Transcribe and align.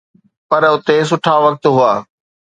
پر 0.49 0.61
اتي 0.71 0.97
سٺا 1.09 1.35
وقت 1.43 1.63
هئا. 1.75 1.93